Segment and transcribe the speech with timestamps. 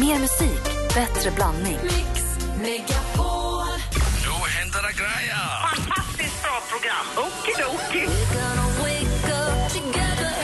[0.00, 0.62] Mer musik,
[0.94, 1.78] bättre blandning.
[1.82, 2.70] Nu
[4.58, 5.46] händer det grejer!
[5.74, 7.06] Fantastiskt bra program.
[7.26, 8.04] Okidoki.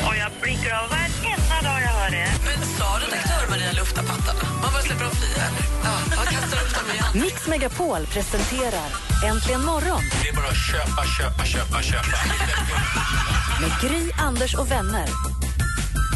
[0.08, 2.28] Och jag blir av varenda dag jag hör det.
[2.44, 4.40] Men sa redaktör Maria lufta pattarna?
[4.62, 5.64] Man bara släpper dem fria nu.
[5.84, 7.04] Ja, jag kastar upp dem igen.
[7.24, 8.88] Mix Megapol presenterar
[9.24, 12.18] Äntligen morgon Det är bara att köpa, köpa, köpa, köpa.
[13.60, 15.08] med Gry, Anders och vänner.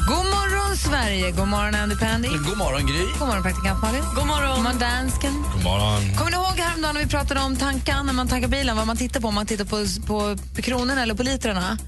[0.06, 1.30] God morgon, Sverige!
[1.30, 2.28] God morgon, Andy Pandy.
[2.28, 3.04] God morgon, Gry.
[3.18, 4.02] God morgon, praktikant Malin.
[4.14, 5.32] God morgon, God morgon dansken.
[5.54, 6.00] God morgon.
[6.16, 8.96] Kommer ni ihåg häromdagen när vi pratade om tankar när man tankar bilen, vad man
[8.96, 11.78] tittar på, om man tittar på, på, på kronorna eller på litrarna?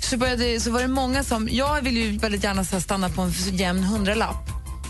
[0.00, 1.48] Så, började, så var det många som...
[1.50, 4.48] Jag vill ju väldigt gärna stanna på en jämn hundralapp.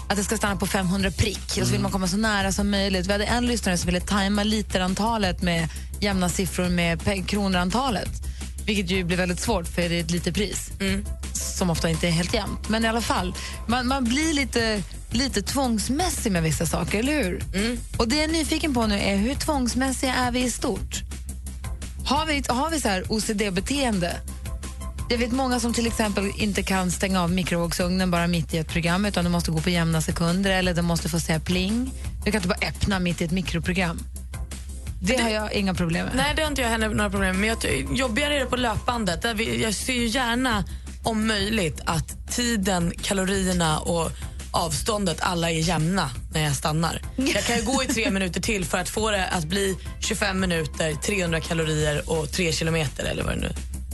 [0.08, 2.70] Att det ska stanna på 500 prick och så vill man komma så nära som
[2.70, 3.06] möjligt.
[3.06, 5.68] Vi hade en lyssnare som ville tajma literantalet med
[6.00, 8.10] jämna siffror med kronorantalet.
[8.66, 10.70] Vilket ju blir väldigt svårt för det är ett litet pris
[11.54, 12.68] som ofta inte är helt jämnt.
[12.68, 13.34] Men i alla fall,
[13.66, 17.42] man, man blir lite, lite tvångsmässig med vissa saker, eller hur?
[17.98, 21.02] Och det jag är nyfiken på nu är hur tvångsmässiga är vi i stort?
[22.06, 24.16] Har vi, har vi så här OCD-beteende?
[25.10, 28.68] Jag vet många som till exempel inte kan stänga av mikrovågsugnen bara mitt i ett
[28.68, 31.90] program utan det måste gå på jämna sekunder eller det måste få säga pling.
[32.24, 33.98] Du kan inte bara öppna mitt i ett mikroprogram.
[35.00, 36.16] Det, har jag inga problem med.
[36.16, 37.40] Nej, det har inte jag heller några problem med.
[37.40, 39.22] Men jag jobbigare är det på löpbandet.
[39.22, 40.64] Där vi, jag ser ju gärna,
[41.04, 44.10] om möjligt, att tiden, kalorierna och
[44.50, 47.02] avståndet alla är jämna när jag stannar.
[47.16, 50.40] Jag kan ju gå i tre minuter till för att få det att bli 25
[50.40, 53.52] minuter, 300 kalorier och 3 kilometer eller vad det nu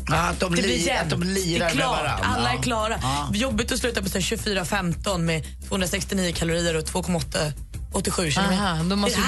[0.08, 1.10] Ja, att de, Det blir jämnt.
[1.10, 1.98] de lirar det är med klart.
[2.02, 2.26] varandra.
[2.26, 2.98] Alla är klara.
[3.02, 3.28] Ja.
[3.34, 8.62] Jobbigt att sluta på så här 24-15 med 269 kalorier och 2,87 kilometer.
[8.64, 9.20] Aha, då, måste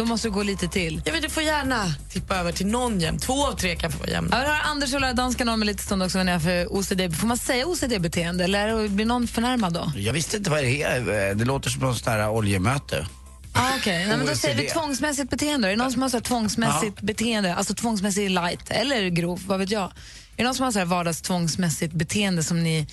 [0.00, 1.02] då måste du gå lite till.
[1.04, 3.18] Jag vet, du får gärna tippa över till någon jämn.
[3.18, 4.36] Två av tre kan få vara jämna.
[4.36, 6.40] Jag vill höra Anders och lära dansken om en liten stund också vad ni har
[6.40, 7.16] för OCD.
[7.16, 9.92] Får man säga OCD-beteende eller blir någon förnärmad då?
[9.96, 11.34] Jag visste inte vad det är.
[11.34, 13.06] Det låter som något sånt här oljemöte.
[13.52, 14.06] Ah, okay.
[14.06, 15.68] Nej, men då säger vi tvångsmässigt beteende.
[15.68, 19.58] Är det någon som har så här tvångsmässigt beteende, alltså tvångsmässigt light eller grov, vad
[19.58, 19.82] vet jag?
[19.82, 19.90] Är
[20.36, 22.86] det någon som har så här vardagstvångsmässigt beteende som ni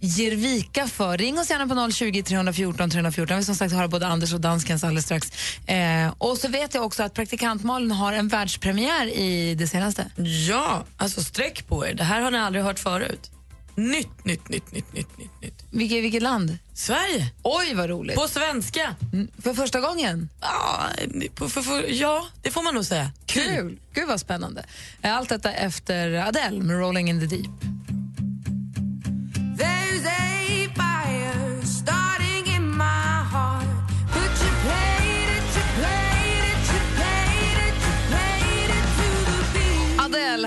[0.00, 1.18] ger vika för?
[1.18, 3.36] Ring oss gärna på 020 314 314.
[3.36, 5.32] Vi som sagt har både Anders och danskens alldeles strax.
[5.66, 10.10] Eh, och så vet jag också att praktikant Malin har en världspremiär i det senaste.
[10.48, 11.94] Ja, alltså sträck på er.
[11.94, 13.30] Det här har ni aldrig hört förut.
[13.74, 15.64] Nytt, nytt, nytt, nytt, nytt, nytt, nytt.
[15.70, 16.58] Vilket, vilket land?
[16.74, 17.26] Sverige.
[17.42, 18.16] Oj, vad roligt.
[18.16, 18.94] På svenska.
[19.12, 20.28] Mm, För första gången?
[20.40, 20.86] Ja,
[21.34, 23.12] på, för, för, ja, det får man nog säga.
[23.26, 23.78] Kul!
[23.94, 24.64] Gud vad spännande.
[25.02, 27.50] Allt detta efter Adele med Rolling in the deep.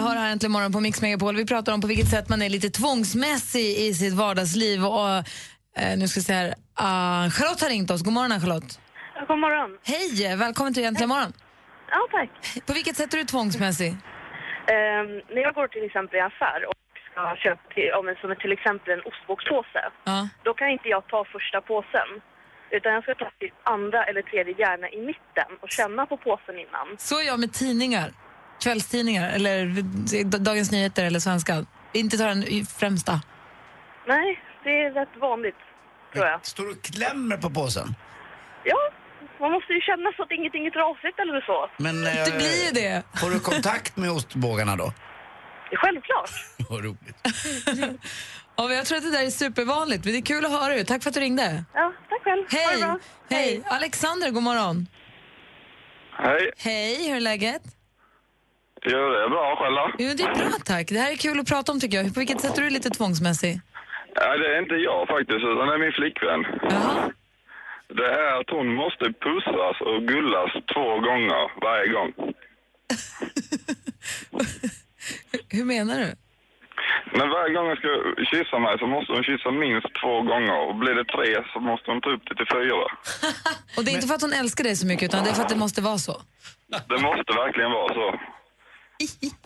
[0.03, 1.35] Har här äntligen morgon på Mix Megapol.
[1.35, 4.85] Vi pratar om på vilket sätt man är lite tvångsmässig i sitt vardagsliv.
[4.85, 5.09] Och,
[5.77, 6.53] eh, nu ska vi se här.
[6.75, 8.03] Ah, Charlotte har ringt oss.
[8.03, 8.79] God morgon, Charlotte.
[9.27, 9.69] God morgon.
[9.83, 10.35] Hej!
[10.35, 11.33] Välkommen till Äntligen morgon.
[11.91, 12.29] Ja, tack.
[12.65, 13.89] På vilket sätt är du tvångsmässig?
[14.75, 16.82] Ehm, när jag går till exempel i affär och
[17.13, 20.19] ska köpa till, om en, som är till exempel en ostbågspåse, Ja.
[20.43, 22.09] då kan inte jag ta första påsen.
[22.77, 26.55] Utan jag ska ta till andra eller tredje gärna i mitten och känna på påsen
[26.59, 26.87] innan.
[26.97, 28.07] Så är jag med tidningar.
[28.63, 29.59] Kvällstidningar eller
[30.39, 31.65] Dagens Nyheter eller Svenska.
[31.93, 32.43] Inte ta den
[32.79, 33.21] främsta.
[34.07, 35.55] Nej, det är rätt vanligt,
[36.13, 36.45] tror jag.
[36.45, 37.87] Står du och klämmer på påsen?
[38.63, 38.77] Ja,
[39.39, 41.69] man måste ju känna så att ingenting är trasigt eller så.
[41.77, 43.03] Men, Det eh, blir ju det.
[43.19, 44.93] Får du kontakt med ostbågarna då?
[45.75, 46.29] Självklart.
[46.69, 47.15] Vad roligt.
[48.55, 50.83] Och jag tror att det där är supervanligt, men det är kul att höra det.
[50.83, 51.63] Tack för att du ringde.
[51.73, 52.43] Ja, tack själv.
[52.49, 52.81] Hej!
[52.81, 52.99] bra.
[53.29, 53.61] Hej!
[53.65, 54.87] Alexander, god morgon.
[56.11, 56.51] Hej.
[56.57, 57.61] Hej, hur är läget?
[58.85, 59.91] Jo, det är bra själv då?
[59.99, 60.87] Jo, det är bra tack.
[60.89, 62.13] Det här är kul att prata om tycker jag.
[62.13, 63.61] På vilket sätt är du lite tvångsmässig?
[64.15, 66.45] Ja, det är inte jag faktiskt, utan det är min flickvän.
[66.69, 67.11] Jaha.
[67.87, 72.13] Det är att hon måste pussas och gullas två gånger varje gång.
[75.49, 76.09] Hur menar du?
[77.17, 77.89] Men varje gång hon ska
[78.31, 80.57] kyssa mig så måste hon kyssa minst två gånger.
[80.67, 82.85] Och blir det tre så måste hon ta upp det till fyra.
[83.77, 85.41] Och det är inte för att hon älskar dig så mycket utan det är för
[85.43, 86.15] att det måste vara så.
[86.91, 88.19] Det måste verkligen vara så.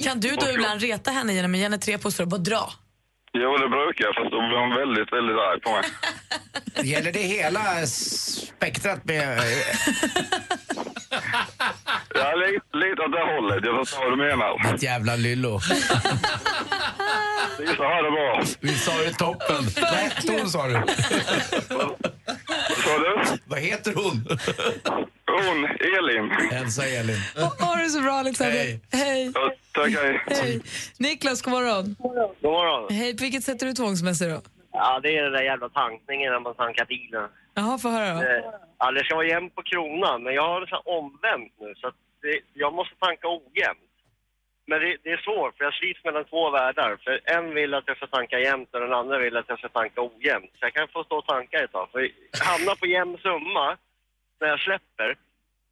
[0.03, 2.63] Kan du då ibland reta henne genom att ge henne tre pussar och bara dra?
[3.33, 5.83] Jo, det brukar jag, fast då blir hon väldigt, väldigt arg på mig.
[6.91, 9.39] Gäller det hela spektrat med...
[13.19, 13.65] det hållet.
[13.65, 14.73] Jag förstår vad du menar.
[14.75, 15.59] Ett jävla lyllo.
[17.59, 18.41] Vissa har det bra.
[18.59, 19.63] Vi sa det toppen.
[19.81, 20.73] Vad hette hon sa du?
[22.83, 23.37] Så du?
[23.45, 24.27] Vad heter hon?
[25.31, 26.31] Hon, Elin.
[26.51, 27.17] Hälsa Elin.
[27.59, 28.53] Ha det så bra Alexander.
[28.57, 28.79] Hej.
[28.91, 29.31] Hej.
[29.35, 30.21] Ja, tack, hej.
[30.27, 30.61] Hej.
[30.99, 31.95] Niklas, god morgon.
[31.99, 32.87] God morgon.
[32.95, 34.41] Hej, på vilket sätt är du tvångsmässig då?
[34.71, 37.29] Ja, det är den där jävla tankningen när man tankar bilen.
[37.55, 38.19] Jaha, få höra då.
[38.21, 41.53] Eh, Ja, det ska vara jämnt på kronan, men jag har det så här omvänt
[41.61, 41.95] nu så att
[42.27, 43.93] det, jag måste tanka ojämnt.
[44.69, 46.91] Men det, det är svårt, för jag slits mellan två världar.
[47.03, 49.69] För en vill att jag ska tanka jämnt och den andra vill att jag ska
[49.69, 50.51] tanka ojämnt.
[50.57, 51.87] Så jag kan få stå och tanka ett tag.
[51.91, 52.01] För
[52.51, 53.77] hamna på jämn summa
[54.39, 55.09] när jag släpper,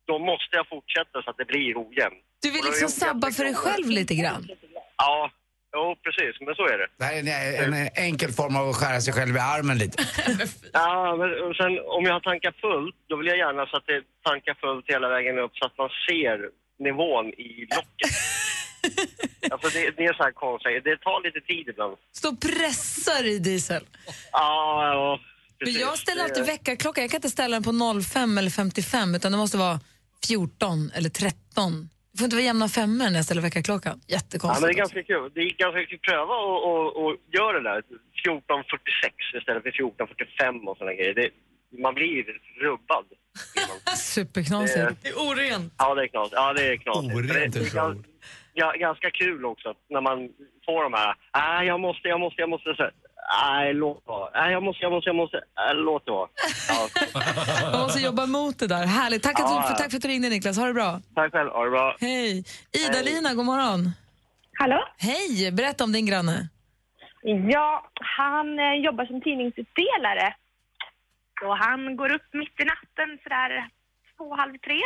[0.09, 2.23] då måste jag fortsätta så att det blir ojämnt.
[2.41, 4.47] Du vill liksom sabba för dig själv lite grann.
[4.97, 5.31] Ja,
[5.75, 6.88] jo precis, men så är det.
[7.00, 9.98] Det här är en, en enkel form av att skära sig själv i armen lite.
[10.74, 13.88] Ja, men och sen om jag har tankat fullt, då vill jag gärna så att
[13.92, 16.38] det tankar fullt hela vägen upp så att man ser
[16.88, 18.13] nivån i locket.
[19.51, 21.95] alltså det, det är så här konstigt, det tar lite tid ibland.
[22.19, 23.83] Stå och pressar i diesel.
[24.31, 25.19] Ja, ja
[25.60, 25.81] Men precis.
[25.81, 27.01] jag ställer alltid Det- väckarklockan.
[27.01, 29.80] Jag kan inte ställa den på 05 eller 55 utan det måste vara
[30.27, 31.89] 14 eller 13.
[32.15, 34.00] Det får inte vara jämna femmor när jag ställer väckarklockan.
[34.07, 34.62] Ja, Jättekonstigt.
[34.62, 35.31] men det är ganska kul.
[35.35, 36.00] Det är ganska kul.
[36.00, 37.81] Pröva och, och, och göra det där.
[38.27, 41.13] 14.46 istället för 14.45 och såna grejer.
[41.13, 41.29] Det,
[41.81, 42.23] man blir
[42.62, 43.06] rubbad.
[43.97, 44.75] Superknasigt.
[44.75, 45.73] Det- Det är orent.
[45.77, 46.33] Ja, det är knasigt.
[46.35, 47.15] Ja, det är knasigt.
[47.15, 47.95] Orent det, det är
[48.53, 50.17] ja, ganska kul också när man
[50.65, 52.89] får de här, nej jag måste, jag måste, jag måste, så,
[53.44, 56.30] nej låt vara, nej jag måste, jag måste, jag måste, nej, låt det vara.
[56.69, 56.88] Ja,
[57.72, 58.86] Man måste jobba mot det där.
[58.86, 59.24] Härligt.
[59.24, 60.57] Tack, att Ja, för, tack för att du ringde Niklas.
[60.57, 61.00] Ha det bra.
[61.16, 61.95] tack själv, ha det bra.
[62.00, 62.44] Hej.
[62.86, 63.92] Ida-Lina, god morgon.
[64.60, 64.88] Hallå?
[64.98, 65.51] Hej.
[65.51, 66.50] Berätta om din granne.
[67.51, 70.36] Ja, han eh, jobbar som tidningsutdelare.
[71.39, 73.69] Så han går upp mitt i natten sådär
[74.18, 74.80] två, halv tre.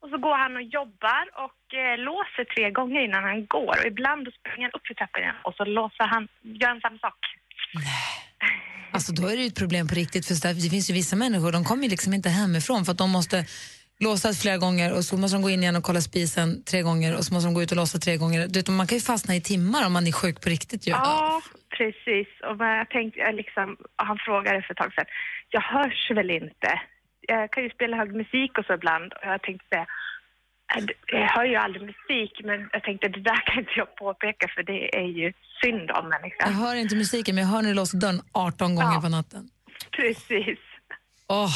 [0.00, 3.74] Och så går han och jobbar och eh, låser tre gånger innan han går.
[3.80, 6.98] Och ibland springer han upp för trappan igen och så låser han, gör han samma
[6.98, 7.20] sak.
[7.74, 7.84] Nej.
[8.92, 11.52] Alltså då är det ju ett problem på riktigt för det finns ju vissa människor,
[11.52, 13.46] de kommer ju liksom inte hemifrån för att de måste
[14.00, 17.16] låsa flera gånger och så måste de gå in igen och kolla spisen tre gånger
[17.16, 18.48] och så måste de gå ut och låsa tre gånger.
[18.48, 20.90] Du vet, man kan ju fastna i timmar om man är sjuk på riktigt ju.
[20.90, 21.40] Ja,
[21.78, 22.28] precis.
[22.48, 25.04] Och vad jag tänkte, jag liksom, han frågade för ett tag sedan,
[25.48, 26.70] jag hörs väl inte?
[27.28, 29.86] Jag kan ju spela hög musik och så ibland och jag tänkte säga,
[31.06, 34.62] jag hör ju aldrig musik men jag tänkte det där kan inte jag påpeka för
[34.62, 35.32] det är ju
[35.62, 36.52] synd om Jag människan.
[36.54, 39.00] hör inte musiken men jag hör när du låser dörren 18 gånger Ja.
[39.00, 39.48] på natten.
[39.96, 40.58] Precis.
[41.28, 41.50] Åh,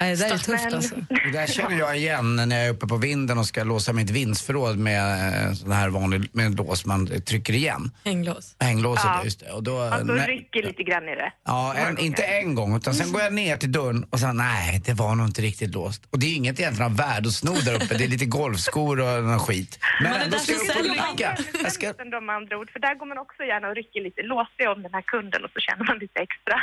[0.00, 0.94] Nej, det där är tufft alltså.
[1.08, 4.10] Det där känner jag igen när jag är uppe på vinden och ska låsa mitt
[4.10, 7.90] vindsförråd med eh, sån här vanlig med en lås man trycker igen.
[8.04, 8.56] Hänglås.
[8.60, 9.20] Hänglåset, Ja.
[9.24, 9.50] just det.
[9.52, 11.32] Och då, Alltså när- rycker lite grann i det.
[11.44, 14.82] Ja, en, inte en gång, utan sen går jag ner till dörren och så nej,
[14.86, 16.02] det var nog inte riktigt låst.
[16.10, 19.00] Och det är inget egentligen av värde att sno där uppe, det är lite golfskor
[19.00, 19.78] och någon skit.
[20.02, 21.36] Men Men ändå ska jag upp och rycka.
[21.62, 21.86] Jag ska...
[21.86, 24.22] Med andra ord, för där går man också gärna och rycker lite.
[24.22, 26.56] Låser om den här kunden och så känner man lite extra.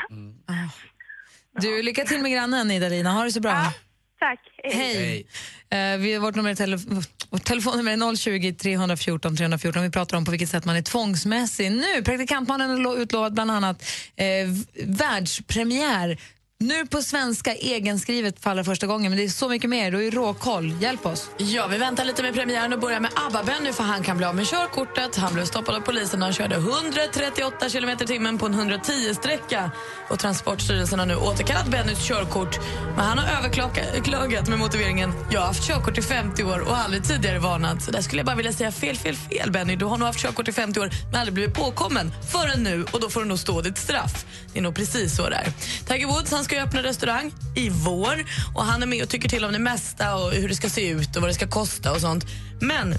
[1.60, 3.12] Du, lycka till med grannen Ida-Lina.
[3.12, 3.74] Ha det så bra.
[4.20, 4.40] Tack.
[4.64, 5.28] Hej.
[5.70, 6.78] Eh, vi, vårt, nummer är tele,
[7.30, 9.84] vårt telefonnummer är 020 314 314.
[9.84, 11.72] Vi pratar om på vilket sätt man är tvångsmässig.
[11.72, 13.84] Nu, praktikantmannen har lo- utlovat bland annat
[14.16, 14.26] eh,
[14.86, 16.18] världspremiär.
[16.62, 19.12] Nu på svenska, egenskrivet för allra första gången.
[19.12, 19.92] Men det är så mycket mer.
[19.92, 20.76] Du har ju råkoll.
[20.82, 21.30] Hjälp oss.
[21.38, 24.36] Ja, vi väntar lite med premiären och börjar med ABBA-Benny för han kan bli av
[24.36, 25.16] med körkortet.
[25.16, 29.72] Han blev stoppad av polisen när han körde 138 km i timmen på en 110-sträcka.
[30.10, 32.60] Och Transportstyrelsen har nu återkallat Bennys körkort.
[32.96, 37.04] Men han har överklagat med motiveringen jag har haft körkort i 50 år och aldrig
[37.04, 37.84] tidigare varnat.
[37.84, 39.76] Så där skulle jag bara vilja säga fel, fel, fel Benny.
[39.76, 43.00] Du har nog haft körkort i 50 år men aldrig blivit påkommen förrän nu och
[43.00, 44.26] då får du nog stå ditt straff.
[44.54, 45.54] Det är nog precis så det är.
[45.88, 48.26] Tiger Woods han ska ju öppna restaurang i vår
[48.56, 50.90] och han är med och tycker till om det mesta och hur det ska se
[50.90, 52.26] ut och vad det ska kosta och sånt.
[52.60, 52.96] Men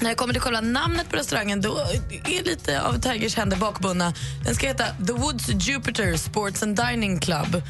[0.00, 1.78] när jag kommer till själva namnet på restaurangen då
[2.24, 4.14] är lite av Tigers händer bakbundna.
[4.44, 7.62] Den ska heta The Woods Jupiter Sports and Dining Club.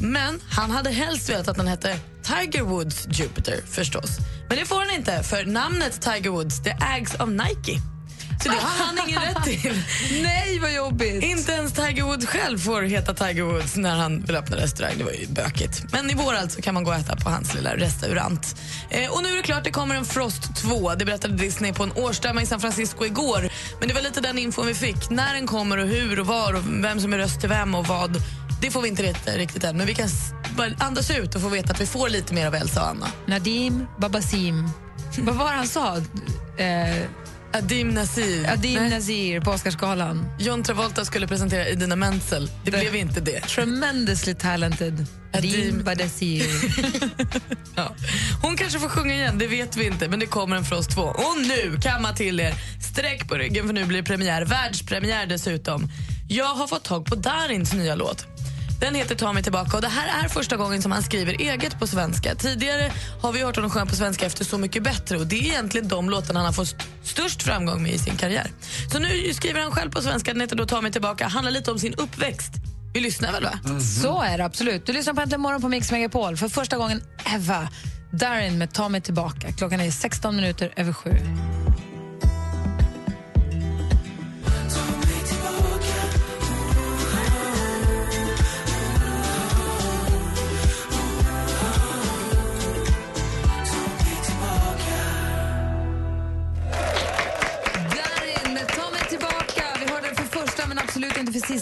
[0.00, 4.18] Men han hade helst velat att den hette Tiger Woods Jupiter förstås.
[4.48, 7.80] Men det får han inte för namnet Tiger Woods det ägs av Nike.
[8.42, 9.82] Så det har han ingen rätt till.
[10.22, 11.22] Nej, vad jobbigt.
[11.22, 14.94] Inte ens Tiger Woods själv får heta Tiger Woods när han vill öppna restaurang.
[14.98, 15.84] Det var ju bökigt.
[15.92, 18.56] Men i vår alltså kan man gå och äta på hans lilla restaurant.
[18.90, 20.94] Eh, och nu är det klart, det kommer en Frost 2.
[20.94, 23.48] Det berättade Disney på en årsstämma i San Francisco igår.
[23.78, 25.10] Men det var lite den infon vi fick.
[25.10, 27.86] När den kommer och hur och var och vem som är röst till vem och
[27.86, 28.22] vad.
[28.62, 29.76] Det får vi inte riktigt, riktigt än.
[29.76, 30.08] Men vi kan
[30.56, 33.06] bara andas ut och få veta att vi får lite mer av Elsa och Anna.
[33.26, 34.68] Nadim Babasim.
[35.18, 35.96] Vad var han sa?
[36.56, 37.04] Eh,
[37.52, 38.48] Adim Nasir.
[38.48, 38.90] Adim Nej.
[38.90, 40.26] Nazir på Oscarsgalan.
[40.38, 42.50] John Travolta skulle presentera Idina Menzel.
[42.64, 43.40] Det, blev inte det.
[43.40, 45.06] Tremendously talented.
[45.32, 46.44] Adim Badazir.
[47.76, 47.94] Ja.
[48.42, 51.02] Hon kanske får sjunga igen, det vet vi inte, men det kommer en Frost 2.
[51.02, 52.54] Och nu, kamma till er,
[52.92, 55.88] sträck på ryggen för nu blir det premiär, världspremiär dessutom.
[56.28, 58.26] Jag har fått tag på Darins nya låt.
[58.80, 61.78] Den heter Ta mig tillbaka och det här är första gången som han skriver eget
[61.78, 62.34] på svenska.
[62.34, 65.42] Tidigare har vi hört honom sjunga på svenska efter Så mycket bättre och det är
[65.42, 68.50] egentligen de låtarna han har fått störst framgång med i sin karriär.
[68.92, 71.70] Så nu skriver han själv på svenska, den heter då Ta mig tillbaka, handlar lite
[71.70, 72.52] om sin uppväxt
[72.94, 73.58] Vi lyssnar väl, va?
[73.64, 74.02] Mm-hmm.
[74.02, 74.86] Så är det absolut.
[74.86, 77.68] Du lyssnar på Äntligen morgon på Mix Megapol för första gången ever.
[78.12, 79.52] Darin med Ta mig tillbaka.
[79.52, 81.10] Klockan är 16 minuter över sju.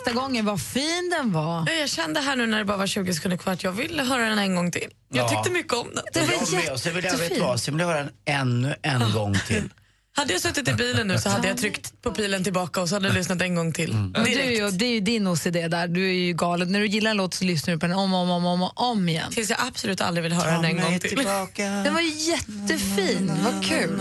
[0.09, 0.45] Sista gången.
[0.45, 1.71] Vad fin den var.
[1.81, 4.29] Jag kände här nu när det bara var 20 sekunder kvar att jag ville höra
[4.29, 4.89] den en gång till.
[5.13, 5.29] Jag Ja.
[5.29, 6.05] tyckte mycket om den.
[6.13, 6.73] Det var jag med.
[6.73, 7.43] Och så vill jag, vet jättefin.
[7.43, 9.69] vad, så vill jag höra den ännu en gång till.
[10.19, 12.95] Hade jag suttit i bilen nu så hade jag tryckt på pilen tillbaka och så
[12.97, 13.93] hade jag lyssnat en gång till.
[13.95, 14.61] Men du, är Direkt.
[14.61, 15.89] ju- det är ju din OCD där.
[15.89, 16.73] Du är ju galen.
[16.73, 18.63] När du gillar en låt så lyssnar du på den om och om, om, om,
[18.63, 19.33] och om igen.
[19.33, 21.17] Tills jag absolut aldrig vill höra den en gång till.
[21.57, 23.33] Den var ju jättefin.
[23.45, 24.01] Vad kul.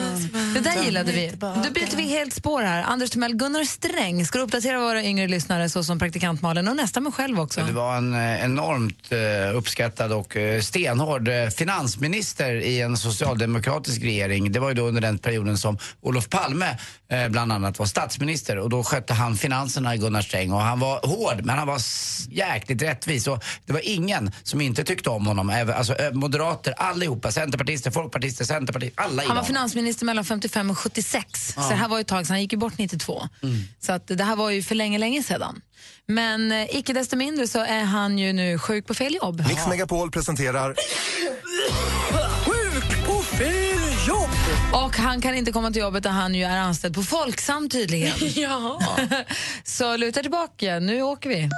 [0.54, 1.32] Det där gillade vi.
[1.40, 2.84] Då byter vi helt spår här.
[2.84, 6.76] Anders Timell, Gunnar Sträng ska du uppdatera våra yngre lyssnare så som praktikant Malin och
[6.76, 7.62] nästan mig själv också.
[7.62, 14.52] Det var en eh, enormt eh, uppskattad och eh, stenhård finansminister i en socialdemokratisk regering.
[14.52, 16.78] Det var ju då under den perioden som Olof Palme
[17.12, 20.80] eh, bland annat var statsminister och då skötte han finanserna i Gunnar Sträng och han
[20.80, 21.82] var hård men han var
[22.30, 25.50] jäkligt rättvis och det var ingen som inte tyckte om honom.
[25.50, 30.78] Även- Alltså eh, moderater allihopa, centerpartister, folkpartister, centerpartister, alla Han var finansminister mellan 55 och
[30.80, 31.54] 76.
[31.54, 32.34] Så det här var ju ett tag sedan.
[32.34, 33.28] Han gick ju bort 92.
[33.80, 35.62] Så att det här var ju för länge, länge sedan.
[36.08, 39.44] Men eh, icke desto mindre så är han ju nu sjuk på fel jobb.
[39.48, 40.76] Mix Megapol presenterar
[44.74, 48.14] Och han kan inte komma till jobbet där han ju är anställd på Folksam tydligen.
[48.36, 48.80] Ja.
[49.64, 51.50] så luta tillbaka, nu åker vi.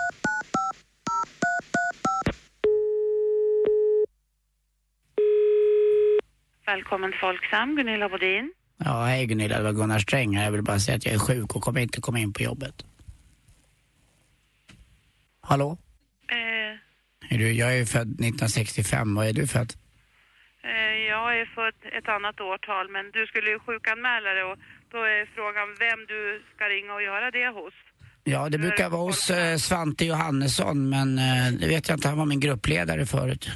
[6.66, 8.54] Välkommen till Folksam, Gunilla Bodin.
[8.78, 10.44] Ja, hej Gunilla, det var Gunnar Sträng här.
[10.44, 12.86] Jag vill bara säga att jag är sjuk och kommer inte komma in på jobbet.
[15.42, 15.78] Hallå?
[16.32, 19.74] Eh, Är du, jag är född 1965, vad är du född?
[21.44, 24.58] Är född ett annat årtal, men du skulle ju sjukanmäla dig och
[24.94, 26.22] då är frågan vem du
[26.56, 27.74] ska ringa och göra det hos.
[28.24, 32.18] Ja, det brukar vara hos eh, Svante Johannesson, men eh, det vet jag inte, han
[32.18, 33.50] var min gruppledare förut.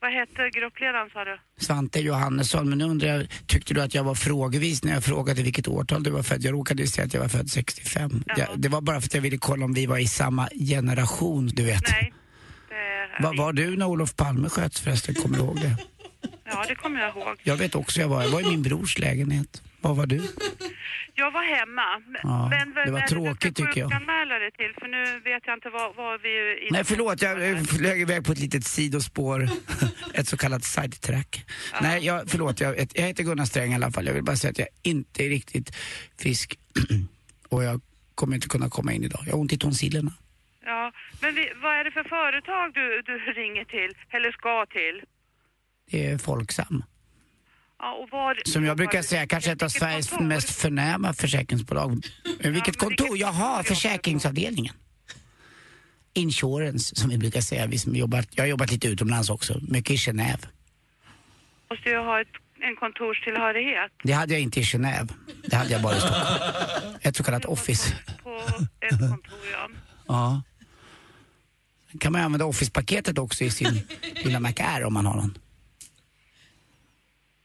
[0.00, 1.38] Vad hette gruppledaren sa du?
[1.56, 5.42] Svante Johannesson, men nu undrar jag, tyckte du att jag var frågevis när jag frågade
[5.42, 6.42] vilket årtal du var född?
[6.42, 8.10] Jag råkade ju säga att jag var född 65.
[8.26, 8.34] Ja.
[8.38, 11.46] Jag, det var bara för att jag ville kolla om vi var i samma generation,
[11.46, 11.90] du vet.
[11.90, 12.12] Nej.
[13.20, 13.38] Vi.
[13.38, 15.76] var du när Olof Palme sköts förresten, kommer du ihåg det?
[16.44, 17.36] Ja, det kommer jag ihåg.
[17.42, 19.62] Jag vet också jag var, jag var i min brors lägenhet.
[19.80, 20.22] Vad var du?
[21.14, 21.82] Jag var hemma.
[22.06, 23.90] Men- Ja, men vad det var tråkigt, tycker jag.
[23.90, 24.74] sjukanmäla dig till?
[24.80, 26.68] För nu vet jag inte vad, vad vi...
[26.70, 29.48] Nej förlåt, jag flög iväg på ett litet sidospår.
[30.14, 31.44] ett så kallat sidetrack.
[31.80, 34.06] Nej, jag, förlåt, jag, jag heter Gunnar Sträng i alla fall.
[34.06, 35.76] Jag vill bara säga att jag inte är riktigt
[36.18, 36.58] frisk.
[37.48, 37.80] och jag
[38.14, 39.22] kommer inte kunna komma in idag.
[39.26, 40.12] Jag har ont i tonsillerna.
[40.64, 43.96] Ja, men vi, vad är det för företag du, du ringer till?
[44.10, 45.02] Eller ska till?
[45.90, 46.84] Det är Folksam.
[47.78, 50.26] Ja, och var, Som jag brukar säga, kanske ett av Sveriges kontor?
[50.26, 52.00] mest förnäma försäkringsbolag.
[52.40, 53.16] Vilket men kontor?
[53.18, 54.74] Jaha, försäkringsavdelningen.
[56.14, 57.66] Insurance, som vi brukar säga.
[57.66, 60.46] Vi som jobbat, jag har jobbat lite utomlands också, mycket i Genève.
[61.70, 62.28] måste ju ha ett,
[62.60, 65.08] en kontorstillhörighet Det hade jag inte i Genève.
[65.44, 66.96] Det hade jag bara i Stockholm.
[67.00, 67.94] Ett så kallat office.
[68.22, 68.36] på
[68.80, 69.68] ett kontor, ja.
[70.08, 70.42] Ja.
[72.00, 73.80] Kan man använda Office-paketet också i sin
[74.24, 74.52] lilla Mac
[74.84, 75.38] om man har någon.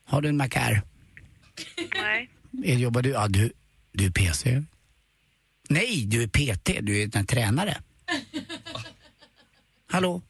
[0.06, 0.82] Har du en Mac Air?
[2.02, 2.30] Nej.
[2.64, 3.10] Eh, Jobbar du?
[3.10, 3.52] Ja, du,
[3.92, 4.64] du är PC.
[5.70, 6.78] Nej, du är PT.
[6.82, 7.78] Du är en tränare.
[9.92, 10.22] Hallå?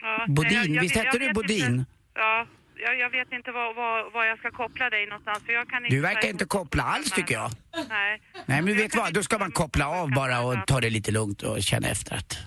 [0.00, 1.66] Ja, Bodin, nej, jag- visst jag- hette jag du Bodin?
[1.78, 5.38] Inte, ja, jag, jag vet inte var, var, var jag ska koppla dig någonstans.
[5.46, 7.50] För jag kan inte Du verkar inte koppla alls tycker jag.
[7.88, 8.22] Nej.
[8.46, 10.90] Nej men du Jag vet vad, då ska man koppla av bara och ta det
[10.90, 12.38] lite lugnt och känna efter att,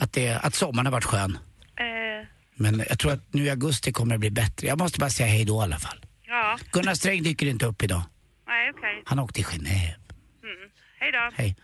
[0.00, 1.38] att, det, att sommaren har varit skön.
[1.76, 4.66] Eh, Men jag tror att nu i augusti kommer det bli bättre.
[4.66, 5.98] Jag måste bara säga hej då i alla fall.
[6.26, 8.02] ja, Gunnar Sträng dyker inte upp idag.
[8.46, 9.02] nej okej.
[9.06, 9.94] Han åkte till Genève.
[10.42, 10.70] Mm.
[11.00, 11.30] Hej då.
[11.34, 11.56] Hej.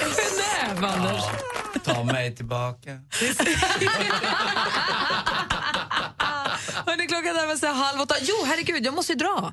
[0.00, 1.22] Genève, Anders.
[1.84, 2.90] Ta mig tillbaka.
[6.86, 8.14] Hörrni, klockan närmar sig halv åtta.
[8.20, 9.52] Jo, herregud, jag måste ju dra.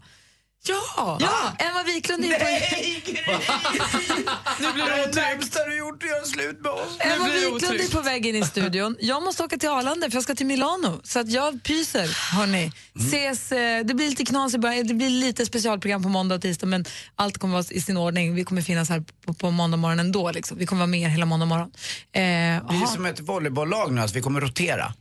[0.67, 1.17] Ja!
[1.19, 2.43] Ja, Emma Wiklund är ju på...
[4.59, 5.57] Nu blir det otryggt.
[5.65, 6.97] du gjort att göra slut med oss.
[6.99, 8.95] Emma det Wiklund är på väg in i studion.
[8.99, 11.01] Jag måste åka till Arlanda för jag ska till Milano.
[11.03, 12.71] Så att jag pyser, hörni.
[12.95, 16.41] Ses, eh, det blir lite knas i början, det blir lite specialprogram på måndag och
[16.41, 18.35] tisdag men allt kommer vara i sin ordning.
[18.35, 20.31] Vi kommer finnas här på, på måndag morgon ändå.
[20.31, 20.57] Liksom.
[20.57, 21.71] Vi kommer vara med hela måndag morgon.
[22.11, 22.87] Eh, Vi är aha.
[22.87, 24.93] som ett volleybolllag nu, alltså vi kommer rotera.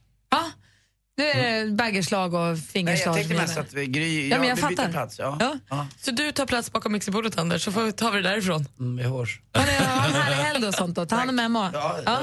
[1.19, 3.19] Nu är det baggerslag och Nej, fingerslag.
[3.19, 4.91] jag tänkte mest att vi Gry, Ja, men jag vi byter fattar.
[4.93, 5.19] plats.
[5.19, 5.37] Ja.
[5.41, 5.55] Ja.
[5.71, 5.87] Ja.
[6.01, 8.67] Så du tar plats bakom mixerbordet Anders, så får vi, tar vi det därifrån.
[8.79, 9.41] Mm, vi hörs.
[9.55, 9.69] Ha en
[10.15, 11.07] härlig helg och sånt då.
[11.07, 11.71] Ta hand om Emma.
[11.75, 12.21] Ja, Ja.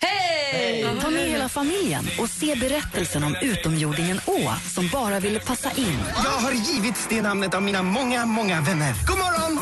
[0.00, 0.86] Hej!
[1.02, 5.98] Ta med hela familjen och se berättelsen om utomjordingen Å som bara ville passa in.
[6.24, 8.94] Jag har givits det namnet av mina många, många vänner.
[9.08, 9.58] God morgon!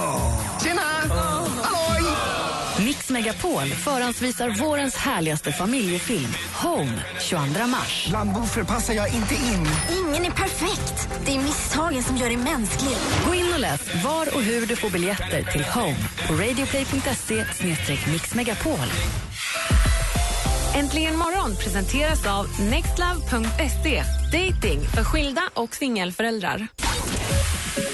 [0.64, 0.81] Tjena!
[0.83, 1.72] Halloj!
[2.93, 8.07] Mix Megapol förhandsvisar vårens härligaste familjefilm Home 22 mars.
[8.11, 8.33] Bland
[8.69, 9.67] passar jag inte in.
[9.99, 11.09] Ingen är perfekt.
[11.27, 12.97] Det är misstagen som gör dig mänsklig.
[13.27, 15.97] Gå in och läs var och hur du får biljetter till Home
[16.27, 17.45] på radioplay.se
[18.13, 18.89] mixmegapol.
[20.75, 24.03] Äntligen morgon presenteras av nextlove.se.
[24.33, 26.67] Dating för skilda och singelföräldrar.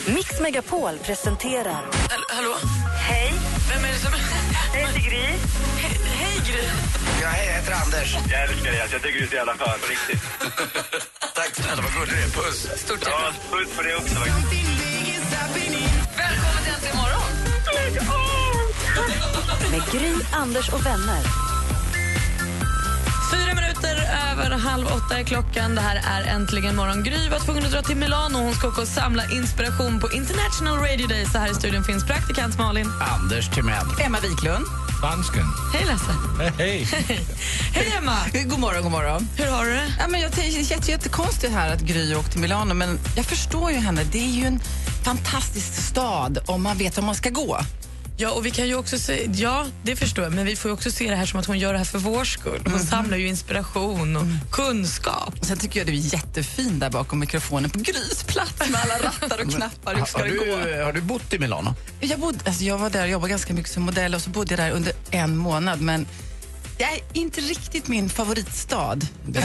[0.06, 1.72] Mix Megapol presenterar
[2.10, 2.54] Hall- hallå?
[5.08, 5.16] Gry.
[5.16, 6.64] Hej, hej Gry.
[7.22, 8.16] Ja, hej, jag heter Anders.
[8.30, 10.22] Jag älskar dig, alltså, jag tycker du är så jävla skön, på riktigt.
[11.34, 12.28] Tack snälla, vad gullig du är.
[12.28, 12.68] Puss.
[12.76, 13.12] Stort tack.
[13.12, 14.14] Ja, puss på dig också.
[16.16, 17.22] Välkommen till Äntligen morgon.
[19.70, 21.22] med Gry, Anders och vänner.
[23.32, 23.96] Fyra minuter
[24.32, 25.74] över halv åtta är klockan.
[25.74, 27.04] Det här är Äntligen morgon.
[27.04, 28.38] Gry var tvungen att dra till Milano.
[28.38, 31.26] Hon ska åka och samla inspiration på International Radio Day.
[31.26, 32.92] Så här i studion finns praktikant Malin.
[33.00, 33.86] Anders Timell.
[34.00, 34.66] Emma Wiklund.
[35.02, 35.44] Dansken.
[35.72, 36.12] Hej Lasse.
[36.58, 36.84] Hej.
[37.72, 38.16] Hej Emma.
[38.44, 39.28] God morgon, god morgon.
[39.36, 39.94] Hur har du det?
[39.98, 43.24] Ja, men jag det är jätte, jättekonstigt här att Gry åkte till Milano, men jag
[43.24, 44.04] förstår ju henne.
[44.12, 44.60] Det är ju en
[45.04, 47.58] fantastisk stad om man vet var man ska gå.
[48.20, 50.90] Ja, och vi kan ju också se, ja, det förstår jag, men vi får också
[50.90, 52.62] se det här som att hon gör det här för vår skull.
[52.70, 55.34] Hon samlar ju inspiration och kunskap.
[55.40, 58.94] Och sen tycker jag du är jättefin där bakom mikrofonen på Grys plats med alla
[59.08, 59.94] rattar och knappar.
[59.94, 60.44] Hur ska Har det gå?
[60.44, 61.74] du, har du bott i Milano?
[62.00, 64.54] Jag, bodde, alltså jag var där och jobbade ganska mycket som modell och så bodde
[64.54, 65.80] jag där under en månad.
[65.80, 66.06] Men
[66.78, 68.98] det är inte riktigt min favoritstad.
[69.34, 69.42] Eh,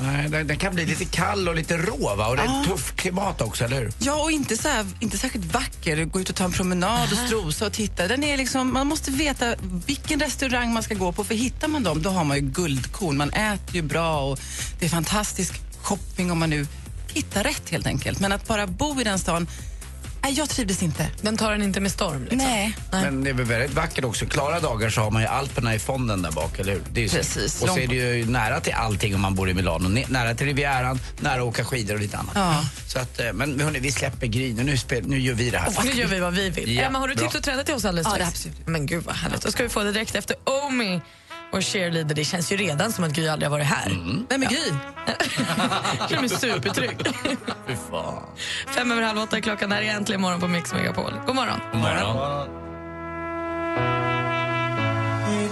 [0.00, 2.28] Nej, den, den kan bli lite kall och lite rå, va?
[2.28, 3.92] Och det är ett tufft klimat också, eller hur?
[3.98, 6.04] Ja, och inte, så här, inte särskilt vacker.
[6.04, 8.08] Gå ut och ta en promenad och strosa och titta.
[8.08, 9.54] Den är liksom, man måste veta
[9.86, 13.16] vilken restaurang man ska gå på, för hittar man dem då har man ju guldkorn.
[13.16, 14.38] Man äter ju bra och
[14.78, 16.66] det är fantastisk shopping om man nu
[17.14, 18.20] hittar rätt helt enkelt.
[18.20, 19.46] Men att bara bo i den stan,
[20.24, 21.10] nej, jag trivdes inte.
[21.22, 22.20] Den tar den inte med storm.
[22.22, 22.38] Liksom.
[22.38, 22.76] Nej.
[22.90, 24.26] Men det är väl väldigt vackert också.
[24.26, 26.82] Klara dagar så har man ju Alperna i fonden där bak, eller hur?
[26.92, 27.16] Det är ju så.
[27.16, 27.62] Precis.
[27.62, 29.88] Och så är det ju nära till allting om man bor i Milano.
[30.08, 32.32] Nära till Rivieran, nära att åka skidor och lite annat.
[32.34, 32.64] Ja.
[32.86, 34.62] Så att, eh, men hörni, vi släpper Gry nu.
[34.64, 35.72] Nu, spel, nu gör vi det här.
[35.84, 36.76] Nu gör vi vad vi vill.
[36.76, 38.42] Ja, Emma, har du tips och trender till oss alldeles Ja, strax?
[38.42, 38.66] det absolut.
[38.66, 39.42] Men gud vad härligt.
[39.42, 41.00] Då ska vi få det direkt efter Omi
[41.54, 42.14] och Cheerleader.
[42.14, 43.88] Det känns ju redan som att Gry aldrig har varit här.
[44.28, 44.72] Vem är Gry?
[45.98, 47.06] Jag känner mig supertrygg.
[48.66, 49.68] Fem över halv åtta är klockan.
[49.68, 51.12] Det här är äntligen morgon på Mix Megapol.
[51.26, 51.60] God morgon.
[51.72, 52.48] God morgon.
[55.28, 55.48] Omi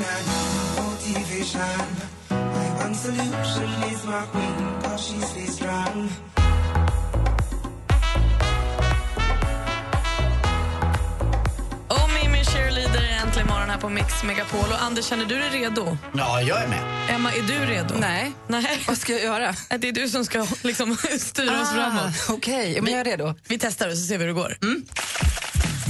[13.83, 14.61] på Mix Megapol.
[14.71, 15.97] Och Anders, känner du dig redo?
[16.15, 17.11] Ja, jag är med.
[17.11, 17.95] Emma, är du redo?
[18.01, 18.33] Nej.
[18.47, 18.83] Nej.
[18.87, 19.55] Vad ska jag göra?
[19.79, 22.03] Det är du som ska liksom, styra oss framåt.
[22.29, 23.35] Ah, Okej, men jag är redo.
[23.49, 24.57] Vi testar och så ser vi hur det går.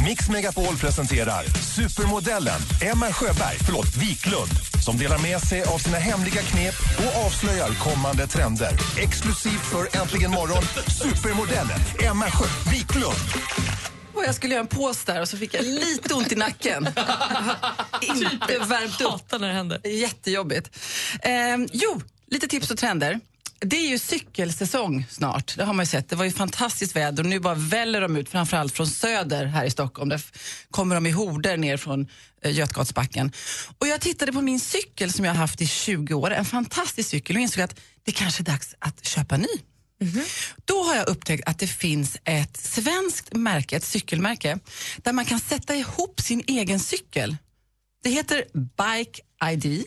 [0.08, 1.44] Mix Megapol presenterar
[1.76, 2.60] supermodellen
[2.92, 4.50] Emma Sjöberg, förlåt, Wiklund
[4.84, 8.70] som delar med sig av sina hemliga knep och avslöjar kommande trender.
[8.98, 11.78] Exklusivt för Äntligen morgon, supermodellen
[12.10, 13.91] Emma Sjö Wiklund.
[14.22, 16.86] Och jag skulle göra en pås där och så fick jag lite ont i nacken.
[18.02, 19.10] Inte värmt upp.
[19.10, 19.86] Hatar när det händer.
[19.86, 20.78] Jättejobbigt.
[21.22, 21.32] Eh,
[21.72, 23.20] jo, lite tips och trender.
[23.60, 25.56] Det är ju cykelsäsong snart.
[25.56, 26.08] Det har man ju sett.
[26.08, 29.64] Det var ju fantastiskt väder och nu bara väller de ut, framförallt från söder här
[29.64, 30.08] i Stockholm.
[30.08, 30.22] Där
[30.70, 32.08] kommer de i horder ner från
[32.42, 33.32] eh, Götgatsbacken.
[33.78, 37.08] Och jag tittade på min cykel som jag har haft i 20 år, en fantastisk
[37.08, 39.48] cykel och insåg att det kanske är dags att köpa ny.
[40.02, 40.24] Mhm.
[40.64, 44.58] Då har jag upptäckt att det finns ett svenskt märke, ett cykelmärke,
[44.96, 47.36] där man kan sätta ihop sin egen cykel.
[48.04, 49.84] Det heter Bike ID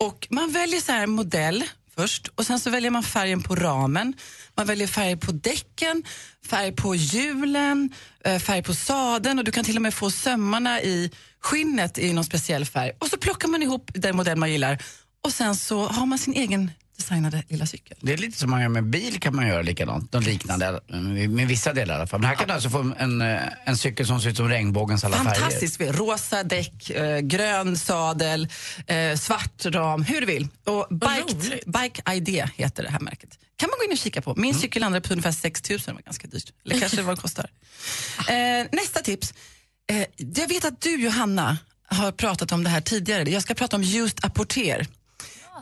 [0.00, 1.64] och man väljer så här modell
[1.96, 4.14] först och sen så väljer man färgen på ramen,
[4.54, 6.04] man väljer färg på däcken,
[6.46, 10.82] färg på hjulen, eh, färg på sadeln och du kan till och med få sömmarna
[10.82, 12.92] i skinnet i någon speciell färg.
[12.98, 14.82] Och så plockar man ihop den modell man gillar
[15.24, 17.96] och sen så har man sin egen designade lilla cykel.
[18.00, 20.80] Det är lite som man gör med bil kan man göra likadant, något liknande,
[21.28, 22.20] med, vissa delar i alla fall.
[22.20, 25.04] Men här kan du alltså få en, eh, en cykel som ser ut som regnbågens
[25.04, 25.34] alla färger.
[25.40, 25.80] Fantastiskt.
[25.80, 28.48] Rosa däck, eh, grön sadel,
[28.86, 30.48] eh, svart ram, hur du vill.
[30.66, 33.38] Och Bike, Bike ID heter det här märket.
[33.56, 34.34] kan man gå in och kika på.
[34.36, 34.60] Min Mm.
[34.60, 36.52] cykel landade på ungefär 6 000, det var ganska dyrt.
[36.64, 37.50] Eller kanske vad det kostar.
[38.72, 39.34] Nästa tips.
[40.16, 41.58] Jag vet att du Johanna
[41.90, 43.30] har pratat om det här tidigare.
[43.30, 44.86] Jag ska prata om just apporter.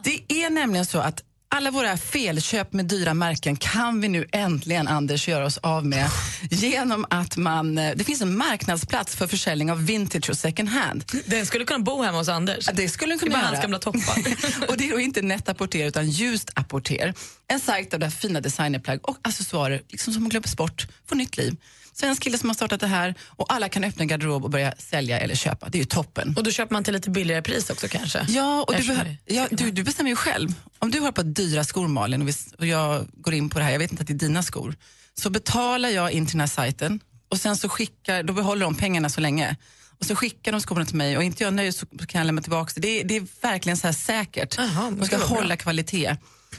[0.05, 4.89] Det är nämligen så att Alla våra felköp med dyra märken kan vi nu äntligen,
[4.89, 6.09] Anders, göra oss av med
[6.51, 7.79] genom att man...
[7.79, 11.05] eh, Det finns en marknadsplats för försäljning av vintage och second hand.
[11.27, 12.67] Den skulle kunna bo hemma hos Anders.
[12.75, 13.49] Det skulle den Det är kunna bara göra.
[13.49, 14.69] hans gamla toppar.
[14.71, 17.15] och det är då inte Net-apporter utan Ljust apporter.
[17.49, 21.57] En sajt där fina designerplagg och accessoarer liksom som glömts bort får nytt liv.
[21.99, 25.21] Svensk kille som har startat det här och alla kan öppna garderob och börja sälja
[25.21, 25.69] eller köpa.
[25.69, 26.35] Det är ju toppen.
[26.37, 28.25] Och då köper man till lite billigare pris också kanske?
[28.29, 30.49] Ja, och du, det- ja, du, du bestämmer ju själv.
[30.79, 33.65] Om du har på dyra skor Malin och, vi, och jag går in på det
[33.65, 34.75] här, jag vet inte att det är dina skor,
[35.15, 38.75] så betalar jag in till den här sajten och sen så skickar, då behåller de
[38.75, 39.57] pengarna så länge.
[39.99, 42.43] Och så skickar de skorna till mig och inte jag nöjd så kan jag lämna
[42.43, 42.81] tillbaka det.
[42.81, 44.59] Det är, det är verkligen så här säkert.
[44.91, 45.37] men de ska var bra.
[45.37, 46.17] hålla kvalitet.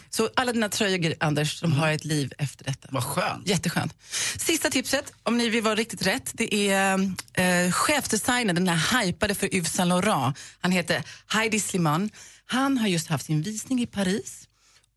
[0.10, 2.88] Så alla dina tröjor, Anders, de har ett liv efter detta.
[2.92, 3.48] Vad skönt.
[3.48, 3.94] Jätteskönt.
[4.38, 7.00] Sista tipset, om ni vill vara riktigt rätt, det är
[7.34, 10.38] eh, chefsdesignern, den här hypade för Yves Saint Laurent.
[10.60, 12.10] Han heter Heidi Sliman.
[12.46, 14.48] Han har just haft sin visning i Paris.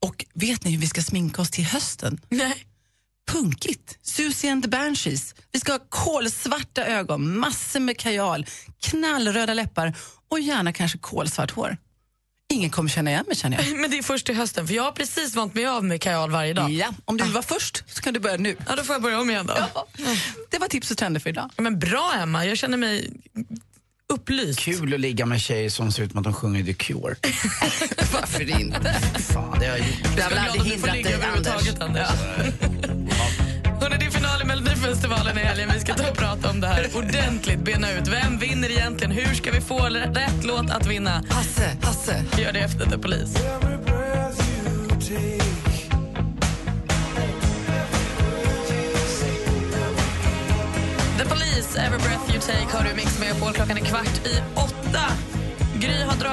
[0.01, 2.21] Och vet ni hur vi ska sminka oss till hösten?
[2.29, 2.67] Nej.
[3.31, 3.99] Punkigt.
[4.03, 5.35] Susie and the Banshees.
[5.53, 8.47] Vi ska ha kolsvarta ögon, massor med kajal,
[8.83, 9.95] knallröda läppar
[10.29, 11.77] och gärna kanske kolsvart hår.
[12.51, 13.81] Ingen kommer känna igen mig känner jag.
[13.81, 16.31] Men det är först till hösten, för jag har precis vant mig av med kajal
[16.31, 16.71] varje dag.
[16.71, 18.57] Ja, om du vill vara först så kan du börja nu.
[18.69, 19.55] Ja, då får jag börja om igen då.
[19.75, 19.87] Ja.
[20.51, 21.51] Det var tips och trender för idag.
[21.57, 23.13] Ja, Men bra Emma, jag känner mig
[24.13, 24.59] upplyst.
[24.61, 27.17] Kul att ligga med tjejer som ser ut som att de sjunger The Cure.
[28.13, 29.01] Varför inte?
[29.35, 30.17] Fan, det har jag gjort.
[30.17, 32.09] Det har väl Jag är glad aldrig att du får hindrat ligga dig, överhuvudtaget, Anders.
[32.63, 32.90] Anders.
[33.91, 35.71] Hörrni, det är final i Melodifestivalen i helgen.
[35.75, 38.09] Vi ska ta och prata om det här ordentligt, bena ut.
[38.09, 39.13] Vem vinner egentligen?
[39.13, 41.11] Hur ska vi få rätt låt att vinna?
[41.11, 42.25] Hasse, Hasse.
[42.39, 43.39] Gör det efter The Police.
[51.19, 53.47] The Police, Every Breath You Take har du mix med på.
[53.47, 55.03] Klockan är kvart i åtta.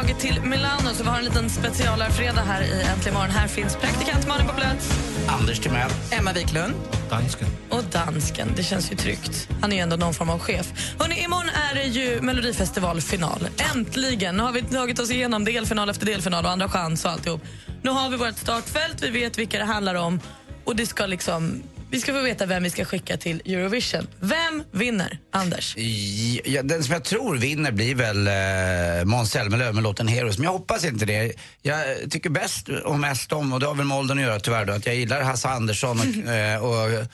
[0.08, 3.30] Dragit till Milano så vi har en liten specialare-fredag här i Äntligen morgon.
[3.30, 4.91] Här finns praktikant Malin på plats.
[5.28, 5.91] Anders Timell.
[6.12, 6.74] Emma Wiklund.
[7.10, 7.48] Dansken.
[7.70, 9.50] Och dansken, det känns ju tryggt.
[9.62, 10.96] Han är ju ändå någon form av chef.
[11.00, 13.48] Hörrni, imorgon är det ju Melodifestivalfinal.
[13.74, 14.38] Äntligen!
[14.38, 17.41] Nu har vi tagit oss igenom delfinal efter delfinal och andra chans och alltihop.
[17.82, 20.20] Nu har vi vårt startfält, vi vet vilka det handlar om
[20.63, 21.63] och det ska liksom...
[21.89, 24.08] Vi ska få veta vem vi ska skicka till Eurovision.
[24.19, 25.19] Vem vinner?
[25.32, 25.78] Anders?
[26.45, 30.38] Ja, den som jag tror vinner blir väl eh, Måns Zelmerlöw med låten Heroes.
[30.38, 31.34] Men jag hoppas inte det.
[31.62, 34.65] Jag tycker bäst och mest om, och det har väl med åldern att göra tyvärr
[34.65, 37.08] då, att jag gillar Hasse Andersson och, eh, och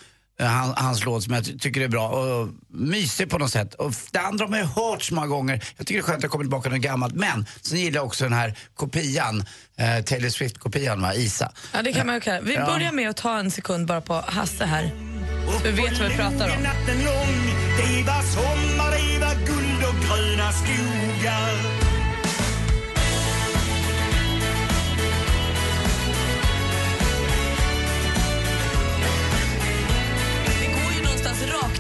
[0.44, 3.74] eh, han, hans låt som jag ty- tycker är bra och mysig på något sätt.
[3.74, 5.64] Och det andra har ju hört så många gånger.
[5.78, 7.14] Jag tycker det är skönt att komma tillbaka till något gammalt.
[7.16, 9.46] Men sen gillar jag också den här kopian,
[9.78, 11.52] eh, Taylor Swift-kopian va, Isa.
[11.74, 12.42] Ja, det kan man ju kalla.
[12.42, 12.66] Vi Ja.
[12.66, 14.92] börjar med att ta en sekund bara på Hasse här.
[15.52, 16.64] Så vi vet vad vi pratar om.
[17.78, 21.83] Det var sommar, det var guld och gröna skogar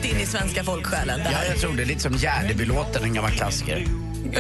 [0.04, 1.22] rakt in i svenska folksjälen.
[1.26, 3.86] Ja, jag tror det är lite som Gärdebylåten, en gammal klassiker.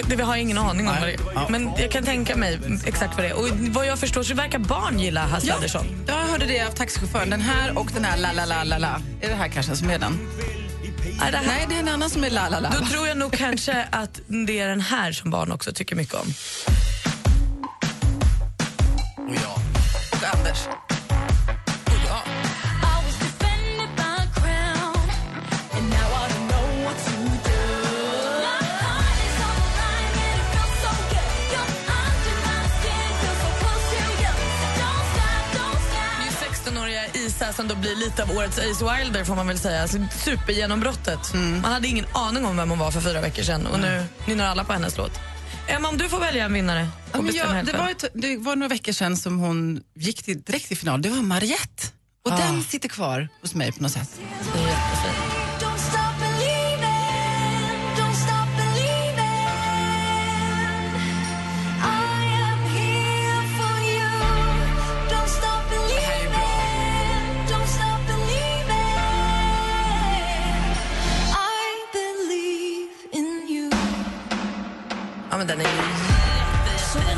[0.09, 1.45] Det, vi har ingen aning om vad det Ja.
[1.45, 1.49] är.
[1.49, 3.33] Men jag kan tänka mig exakt vad det är.
[3.39, 5.85] Och vad jag förstår så verkar barn gilla Hasse Ja, Andersson.
[6.07, 7.29] jag hörde det av taxichauffören.
[7.29, 9.01] Den här och den här la la la la la.
[9.21, 10.19] Är det här kanske som är den?
[11.19, 12.69] Nej, det här, Nej, det är en annan som är la la la.
[12.79, 16.13] Då tror jag nog kanske att det är den här som barn också tycker mycket
[16.15, 16.33] om.
[20.11, 20.59] Och Anders.
[36.83, 39.81] 18-åriga Isa som då blir lite av årets Ace Wilder, får man väl säga.
[39.81, 41.33] Alltså, supergenombrottet.
[41.33, 41.61] Mm.
[41.61, 43.89] Man hade ingen aning om vem hon var för fyra veckor sedan och mm.
[43.89, 45.19] nu nynnar alla på hennes låt.
[45.67, 48.55] Emma, om du får välja en vinnare och bestämma ja, det, var ett, det var
[48.55, 51.01] några veckor sedan som hon gick till, direkt till final.
[51.01, 51.83] Det var Mariette.
[52.25, 52.37] Och ah.
[52.37, 54.09] den sitter kvar hos mig på något sätt.
[54.55, 55.42] Jättefin.
[75.57, 77.17] Den är jättefin.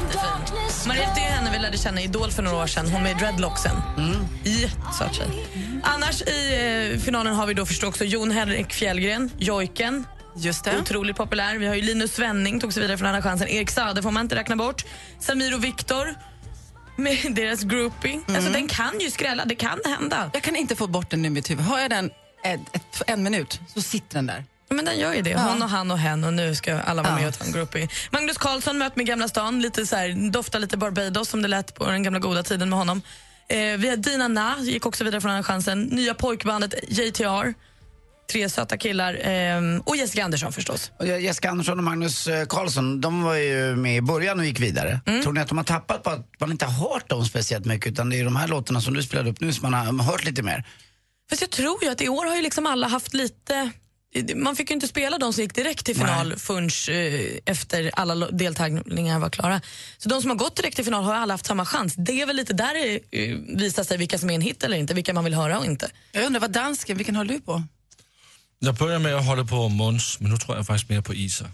[0.88, 2.88] Mariette är henne vi lärde känna i Idol för några år sedan.
[2.88, 3.76] Hon med dreadlocksen.
[4.44, 5.48] Jättesöt tjej.
[5.84, 10.06] Annars i eh, finalen har vi då förstås också Jon Henrik Fjällgren, Jojken.
[10.38, 10.80] Just det.
[10.80, 11.58] Otroligt populär.
[11.58, 13.48] Vi har ju Linus Svenning, tog sig vidare från Andra chansen.
[13.48, 14.86] Erik Saade får man inte räkna bort.
[15.20, 16.16] Samir och Viktor
[16.96, 18.20] med deras groupie.
[18.28, 20.30] Alltså den kan ju skrälla, det kan hända.
[20.34, 21.66] Jag kan inte få bort den nu i mitt huvud.
[21.66, 22.12] Har jag den
[22.44, 24.46] ett, ett, en minut så sitter den där.
[24.70, 25.36] Men den gör ju det.
[25.36, 27.88] Hon och han och hen och nu ska alla vara med och ta en groupie.
[28.12, 31.76] Magnus Carlsson möt med Gamla stan, lite så här, doftar lite Barbados som det lät
[31.76, 33.02] på den gamla goda tiden med honom.
[33.50, 35.84] Eh, vi har Dina Na, gick också vidare från den här chansen.
[35.84, 37.54] Nya pojkbandet JTR.
[38.32, 39.14] Tre söta killar.
[39.28, 40.92] Eh, och Jessica Andersson förstås.
[41.00, 44.60] Och Jessica Andersson och Magnus eh, Carlsson, de var ju med i början och gick
[44.60, 45.00] vidare.
[45.06, 45.22] Mm.
[45.22, 47.92] Tror ni att de har tappat på att man inte har hört dem speciellt mycket
[47.92, 50.26] utan det är de här låtarna som du spelade upp nu som man har hört
[50.26, 50.64] lite mer?
[51.30, 53.72] Fast jag tror ju att i år har ju liksom alla haft lite...
[54.36, 58.16] Man fick ju inte spela de som gick direkt till final förrän eh, efter alla
[58.32, 59.62] deltävlingar var klara.
[59.98, 61.94] Så de som har gått direkt till final har alla haft samma chans.
[61.98, 64.78] Det är väl lite där det eh, visar sig vilka som är en hit eller
[64.78, 65.90] inte, vilka man vill höra och inte.
[66.12, 67.64] Jag undrar vad dansken, vilken håller du på?
[68.60, 71.46] Jag börjar med att hålla på Måns, men nu tror jag faktiskt mer på Isa.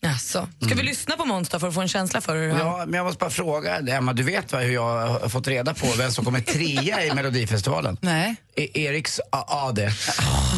[0.00, 0.48] Jaså.
[0.66, 2.58] Ska vi lyssna på Måns för att få en känsla för hur han...
[2.60, 5.74] Ja, men jag måste bara fråga, Emma, du vet va, hur jag har fått reda
[5.74, 7.96] på vem som kommer trea i Melodifestivalen?
[8.00, 8.36] Nej.
[8.56, 9.90] E- Eriks A- AD.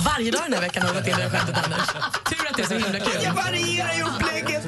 [0.04, 1.88] Varje dag den här veckan har du varit inne i det skämtet Anders.
[2.28, 3.20] Tur att det är så himla kul.
[3.24, 4.66] Jag varierar ju upplägget!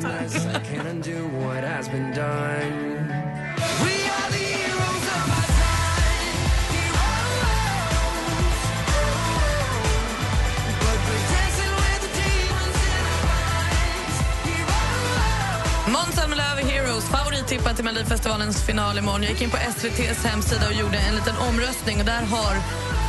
[15.93, 19.23] Måns Zelmerlöw, Heroes, favorittippad till Melodifestivalens final imorgon.
[19.23, 22.55] Jag gick in på SVTs hemsida och gjorde en liten omröstning och där har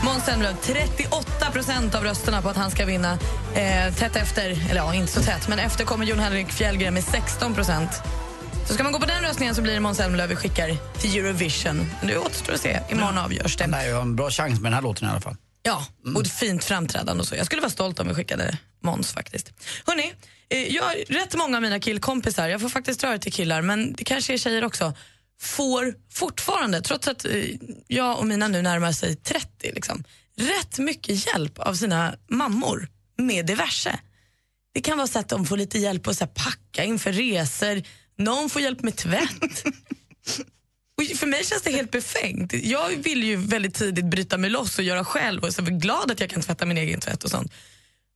[0.06, 3.12] Måns Zelmerlöw 38 procent av rösterna på att han ska vinna.
[3.56, 7.04] Eh, tätt efter, eller ja, inte så tätt, men efter kommer Jon Henrik Fjällgren med
[7.04, 7.90] 16 procent.
[8.68, 11.18] Så ska man gå på den röstningen så blir det Måns Zelmerlöw vi skickar till
[11.18, 11.92] Eurovision.
[12.02, 12.80] Det återstår att se.
[12.90, 13.64] Imorgon avgörs det.
[13.64, 15.36] Han lär ju ha en bra chans med den här låten i alla fall.
[15.64, 17.36] Ja, och ett fint framträdande och så.
[17.36, 19.54] Jag skulle vara stolt om vi skickade Måns faktiskt.
[19.86, 20.14] Hörrni,
[20.54, 23.62] Eh, jag har rätt många av mina killkompisar, jag får faktiskt dra det till killar,
[23.62, 24.94] men det kanske är tjejer också,
[25.42, 27.46] får fortfarande, trots att eh,
[27.88, 30.04] jag och mina nu närmar sig 30, liksom,
[30.38, 32.88] rätt mycket hjälp av sina mammor
[33.18, 34.00] med diverse.
[34.74, 37.84] Det kan vara så att de får lite hjälp att så här, packa inför resor,
[38.18, 39.64] någon får hjälp med tvätt.
[40.98, 42.54] Och för mig känns det helt befängt.
[42.54, 46.12] Jag vill ju väldigt tidigt bryta mig loss och göra själv och så är glad
[46.12, 47.52] att jag kan tvätta min egen tvätt och sånt.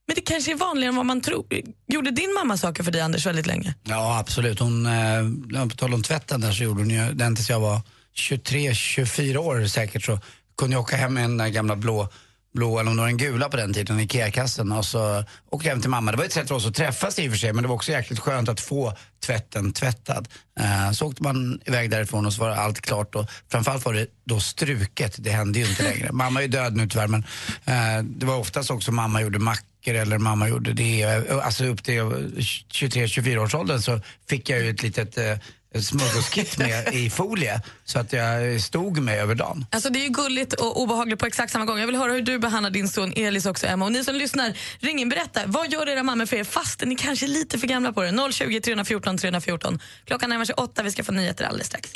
[0.07, 1.45] Men det kanske är vanligare än vad man tror.
[1.87, 3.75] Gjorde din mamma saker för dig Anders väldigt länge?
[3.83, 4.59] Ja, absolut.
[4.59, 7.81] Hon, eh, på tal om tvätten där så gjorde hon ju den tills jag var
[8.15, 10.19] 23-24 år säkert så
[10.57, 12.09] kunde jag åka hem med den där gamla blå
[12.57, 15.73] blå eller om det var den gula på den tiden, IKEA-kassen och så åkte jag
[15.73, 16.11] hem till mamma.
[16.11, 17.75] Det var ett sätt för oss att träffas i och för sig men det var
[17.75, 18.93] också jäkligt skönt att få
[19.25, 20.27] tvätten tvättad.
[20.59, 24.07] Eh, så åkte man iväg därifrån och så var allt klart och framförallt var det
[24.25, 26.11] då struket, det hände ju inte längre.
[26.11, 27.23] mamma är ju död nu tyvärr men
[27.65, 31.03] eh, det var oftast också mamma gjorde mackor eller mamma gjorde det.
[31.43, 35.37] Alltså upp till 23-24 års åldern så fick jag ju ett litet eh,
[35.81, 39.65] smörgåskit med i folie så att jag stod med över dagen.
[39.71, 41.79] Alltså det är ju gulligt och obehagligt på exakt samma gång.
[41.79, 43.85] Jag vill höra hur du behandlar din son Elis också Emma.
[43.85, 45.41] Och ni som lyssnar, ring in berätta.
[45.45, 48.31] Vad gör era mammor för er fast ni kanske är lite för gamla på det?
[48.31, 49.79] 020 314 314.
[50.05, 51.93] Klockan närmar sig åtta, vi ska få nyheter alldeles strax.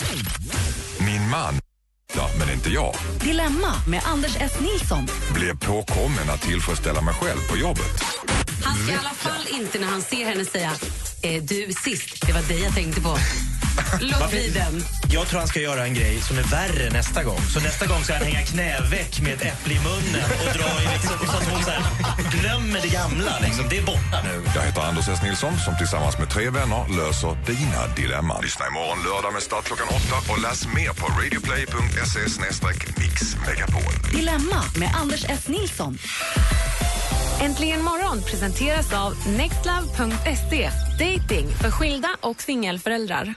[1.00, 1.60] Min man,
[2.16, 4.52] ja, men inte jag, Dilemma med Anders S.
[4.60, 5.08] Nilsson.
[5.34, 8.04] blev påkommen att tillfredsställa mig själv på jobbet.
[8.64, 10.72] Han ska i alla fall inte när han ser henne säga
[11.22, 13.18] eh, du sist, det var dig jag tänkte på.
[14.00, 14.84] Låt bli den.
[15.12, 17.42] Jag tror han ska göra en grej som är värre nästa gång.
[17.54, 20.94] Så nästa gång ska han hänga knäveck med ett äpple i munnen och dra i
[20.94, 21.84] liksom, så att hon så här,
[22.40, 23.40] glömmer det gamla.
[23.40, 23.66] Liksom.
[23.70, 24.44] Det är borta nu.
[24.56, 25.20] Jag heter Anders S.
[25.24, 28.42] Nilsson som tillsammans med tre vänner löser dina dilemman.
[28.44, 32.20] Lyssna imorgon lördag med start klockan åtta och läs mer på radioplay.se
[33.02, 33.94] mixmegapol.
[34.16, 35.48] Dilemma med Anders S.
[35.48, 35.98] Nilsson.
[37.42, 40.70] Äntligen morgon presenteras av nextlove.se.
[41.00, 43.36] Dating för skilda och singelföräldrar.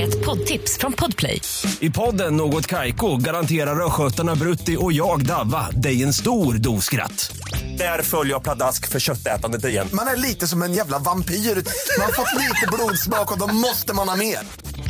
[0.00, 1.40] Ett poddtips från Podplay.
[1.80, 7.36] I podden Något Kaiko garanterar östgötarna Brutti och jag, Davva, dig en stor dos skratt.
[7.78, 9.88] Där följer jag pladask för köttätandet igen.
[9.92, 11.34] Man är lite som en jävla vampyr.
[11.34, 14.38] Man har fått lite blodsmak och då måste man ha mer.